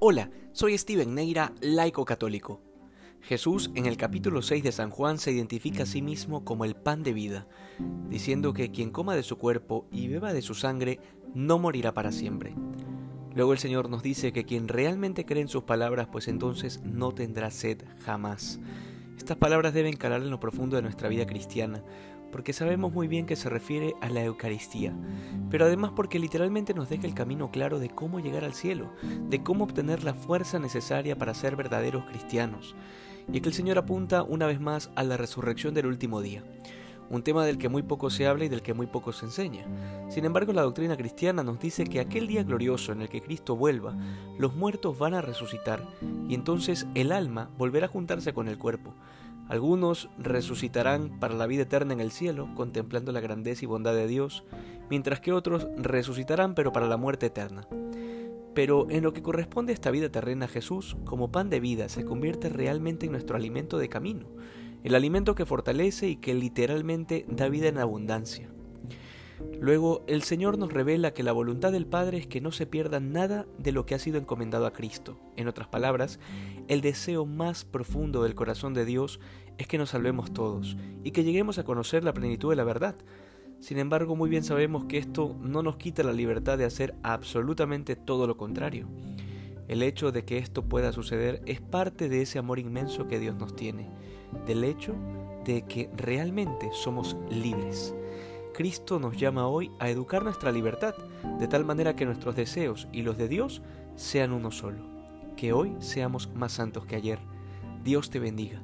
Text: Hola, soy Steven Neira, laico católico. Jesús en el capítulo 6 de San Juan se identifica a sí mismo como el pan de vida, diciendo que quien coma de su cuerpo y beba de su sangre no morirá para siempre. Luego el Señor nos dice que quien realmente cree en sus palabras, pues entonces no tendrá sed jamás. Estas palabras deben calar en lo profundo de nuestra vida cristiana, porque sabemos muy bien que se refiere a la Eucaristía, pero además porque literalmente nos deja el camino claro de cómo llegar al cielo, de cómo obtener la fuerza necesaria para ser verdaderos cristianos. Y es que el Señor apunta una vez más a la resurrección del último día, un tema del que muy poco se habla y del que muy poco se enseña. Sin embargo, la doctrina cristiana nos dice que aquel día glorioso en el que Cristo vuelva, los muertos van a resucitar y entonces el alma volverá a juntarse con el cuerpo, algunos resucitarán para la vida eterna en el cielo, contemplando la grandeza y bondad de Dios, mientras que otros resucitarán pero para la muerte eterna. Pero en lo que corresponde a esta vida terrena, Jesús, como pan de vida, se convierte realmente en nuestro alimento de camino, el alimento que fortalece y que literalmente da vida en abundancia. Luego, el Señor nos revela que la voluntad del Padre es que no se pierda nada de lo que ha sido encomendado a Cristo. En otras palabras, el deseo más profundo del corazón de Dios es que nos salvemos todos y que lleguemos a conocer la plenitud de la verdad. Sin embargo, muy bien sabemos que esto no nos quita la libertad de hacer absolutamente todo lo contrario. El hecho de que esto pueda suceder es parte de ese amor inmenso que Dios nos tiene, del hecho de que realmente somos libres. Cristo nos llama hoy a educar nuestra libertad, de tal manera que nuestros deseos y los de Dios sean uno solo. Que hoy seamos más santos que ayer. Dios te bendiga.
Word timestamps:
Hola, 0.00 0.30
soy 0.52 0.78
Steven 0.78 1.12
Neira, 1.12 1.52
laico 1.60 2.04
católico. 2.04 2.60
Jesús 3.20 3.72
en 3.74 3.86
el 3.86 3.96
capítulo 3.96 4.42
6 4.42 4.62
de 4.62 4.70
San 4.70 4.90
Juan 4.90 5.18
se 5.18 5.32
identifica 5.32 5.82
a 5.82 5.86
sí 5.86 6.02
mismo 6.02 6.44
como 6.44 6.64
el 6.64 6.76
pan 6.76 7.02
de 7.02 7.12
vida, 7.12 7.48
diciendo 8.08 8.52
que 8.52 8.70
quien 8.70 8.90
coma 8.90 9.16
de 9.16 9.24
su 9.24 9.38
cuerpo 9.38 9.88
y 9.90 10.06
beba 10.06 10.32
de 10.32 10.40
su 10.40 10.54
sangre 10.54 11.00
no 11.34 11.58
morirá 11.58 11.94
para 11.94 12.12
siempre. 12.12 12.54
Luego 13.34 13.52
el 13.52 13.58
Señor 13.58 13.90
nos 13.90 14.04
dice 14.04 14.30
que 14.30 14.44
quien 14.44 14.68
realmente 14.68 15.26
cree 15.26 15.42
en 15.42 15.48
sus 15.48 15.64
palabras, 15.64 16.06
pues 16.12 16.28
entonces 16.28 16.80
no 16.84 17.12
tendrá 17.12 17.50
sed 17.50 17.82
jamás. 18.04 18.60
Estas 19.18 19.36
palabras 19.36 19.74
deben 19.74 19.96
calar 19.96 20.22
en 20.22 20.30
lo 20.30 20.40
profundo 20.40 20.76
de 20.76 20.82
nuestra 20.82 21.08
vida 21.08 21.26
cristiana, 21.26 21.82
porque 22.30 22.52
sabemos 22.52 22.92
muy 22.92 23.08
bien 23.08 23.26
que 23.26 23.36
se 23.36 23.50
refiere 23.50 23.94
a 24.00 24.08
la 24.08 24.22
Eucaristía, 24.22 24.94
pero 25.50 25.66
además 25.66 25.90
porque 25.94 26.20
literalmente 26.20 26.72
nos 26.72 26.88
deja 26.88 27.06
el 27.06 27.14
camino 27.14 27.50
claro 27.50 27.80
de 27.80 27.90
cómo 27.90 28.20
llegar 28.20 28.44
al 28.44 28.54
cielo, 28.54 28.90
de 29.28 29.42
cómo 29.42 29.64
obtener 29.64 30.04
la 30.04 30.14
fuerza 30.14 30.58
necesaria 30.60 31.18
para 31.18 31.34
ser 31.34 31.56
verdaderos 31.56 32.04
cristianos. 32.04 32.76
Y 33.30 33.36
es 33.36 33.42
que 33.42 33.48
el 33.48 33.54
Señor 33.54 33.76
apunta 33.76 34.22
una 34.22 34.46
vez 34.46 34.60
más 34.60 34.90
a 34.94 35.02
la 35.02 35.16
resurrección 35.16 35.74
del 35.74 35.86
último 35.86 36.22
día, 36.22 36.44
un 37.10 37.22
tema 37.22 37.44
del 37.44 37.58
que 37.58 37.68
muy 37.68 37.82
poco 37.82 38.10
se 38.10 38.26
habla 38.26 38.44
y 38.44 38.48
del 38.48 38.62
que 38.62 38.74
muy 38.74 38.86
poco 38.86 39.12
se 39.12 39.26
enseña. 39.26 39.64
Sin 40.08 40.24
embargo, 40.24 40.52
la 40.52 40.62
doctrina 40.62 40.96
cristiana 40.96 41.42
nos 41.42 41.58
dice 41.58 41.84
que 41.84 42.00
aquel 42.00 42.26
día 42.26 42.42
glorioso 42.42 42.92
en 42.92 43.02
el 43.02 43.08
que 43.08 43.22
Cristo 43.22 43.56
vuelva, 43.56 43.96
los 44.38 44.54
muertos 44.54 44.98
van 44.98 45.14
a 45.14 45.22
resucitar 45.22 45.86
y 46.28 46.34
entonces 46.34 46.86
el 46.94 47.12
alma 47.12 47.50
volverá 47.58 47.86
a 47.86 47.90
juntarse 47.90 48.32
con 48.32 48.48
el 48.48 48.58
cuerpo, 48.58 48.94
algunos 49.48 50.10
resucitarán 50.18 51.18
para 51.18 51.34
la 51.34 51.46
vida 51.46 51.62
eterna 51.62 51.94
en 51.94 52.00
el 52.00 52.10
cielo, 52.10 52.50
contemplando 52.54 53.12
la 53.12 53.20
grandeza 53.20 53.64
y 53.64 53.66
bondad 53.66 53.94
de 53.94 54.06
Dios, 54.06 54.44
mientras 54.90 55.20
que 55.20 55.32
otros 55.32 55.66
resucitarán 55.78 56.54
pero 56.54 56.70
para 56.70 56.86
la 56.86 56.98
muerte 56.98 57.26
eterna. 57.26 57.66
Pero 58.54 58.90
en 58.90 59.02
lo 59.02 59.14
que 59.14 59.22
corresponde 59.22 59.72
a 59.72 59.74
esta 59.74 59.90
vida 59.90 60.10
terrena, 60.10 60.48
Jesús, 60.48 60.98
como 61.04 61.32
pan 61.32 61.48
de 61.48 61.60
vida, 61.60 61.88
se 61.88 62.04
convierte 62.04 62.50
realmente 62.50 63.06
en 63.06 63.12
nuestro 63.12 63.36
alimento 63.36 63.78
de 63.78 63.88
camino, 63.88 64.26
el 64.84 64.94
alimento 64.94 65.34
que 65.34 65.46
fortalece 65.46 66.08
y 66.08 66.16
que 66.16 66.34
literalmente 66.34 67.24
da 67.28 67.48
vida 67.48 67.68
en 67.68 67.78
abundancia. 67.78 68.48
Luego, 69.60 70.04
el 70.06 70.22
Señor 70.22 70.58
nos 70.58 70.72
revela 70.72 71.12
que 71.12 71.22
la 71.22 71.32
voluntad 71.32 71.72
del 71.72 71.86
Padre 71.86 72.18
es 72.18 72.26
que 72.26 72.40
no 72.40 72.52
se 72.52 72.66
pierda 72.66 73.00
nada 73.00 73.46
de 73.58 73.72
lo 73.72 73.86
que 73.86 73.94
ha 73.94 73.98
sido 73.98 74.18
encomendado 74.18 74.66
a 74.66 74.72
Cristo. 74.72 75.18
En 75.36 75.48
otras 75.48 75.68
palabras, 75.68 76.18
el 76.68 76.80
deseo 76.80 77.26
más 77.26 77.64
profundo 77.64 78.22
del 78.22 78.34
corazón 78.34 78.74
de 78.74 78.84
Dios 78.84 79.20
es 79.58 79.66
que 79.66 79.78
nos 79.78 79.90
salvemos 79.90 80.32
todos 80.32 80.76
y 81.04 81.10
que 81.10 81.24
lleguemos 81.24 81.58
a 81.58 81.64
conocer 81.64 82.04
la 82.04 82.14
plenitud 82.14 82.50
de 82.50 82.56
la 82.56 82.64
verdad. 82.64 82.96
Sin 83.60 83.78
embargo, 83.78 84.14
muy 84.14 84.30
bien 84.30 84.44
sabemos 84.44 84.84
que 84.84 84.98
esto 84.98 85.36
no 85.40 85.62
nos 85.62 85.76
quita 85.76 86.04
la 86.04 86.12
libertad 86.12 86.58
de 86.58 86.64
hacer 86.64 86.94
absolutamente 87.02 87.96
todo 87.96 88.26
lo 88.26 88.36
contrario. 88.36 88.88
El 89.68 89.82
hecho 89.82 90.12
de 90.12 90.24
que 90.24 90.38
esto 90.38 90.64
pueda 90.64 90.92
suceder 90.92 91.42
es 91.44 91.60
parte 91.60 92.08
de 92.08 92.22
ese 92.22 92.38
amor 92.38 92.58
inmenso 92.58 93.06
que 93.06 93.18
Dios 93.18 93.36
nos 93.36 93.54
tiene, 93.54 93.90
del 94.46 94.64
hecho 94.64 94.94
de 95.44 95.62
que 95.62 95.90
realmente 95.94 96.70
somos 96.72 97.16
libres. 97.30 97.94
Cristo 98.54 98.98
nos 98.98 99.16
llama 99.16 99.46
hoy 99.46 99.70
a 99.78 99.90
educar 99.90 100.24
nuestra 100.24 100.50
libertad, 100.50 100.94
de 101.38 101.46
tal 101.46 101.64
manera 101.64 101.94
que 101.94 102.06
nuestros 102.06 102.34
deseos 102.34 102.88
y 102.92 103.02
los 103.02 103.18
de 103.18 103.28
Dios 103.28 103.62
sean 103.94 104.32
uno 104.32 104.50
solo. 104.50 104.78
Que 105.36 105.52
hoy 105.52 105.76
seamos 105.78 106.28
más 106.34 106.52
santos 106.52 106.86
que 106.86 106.96
ayer. 106.96 107.20
Dios 107.84 108.10
te 108.10 108.18
bendiga. 108.18 108.60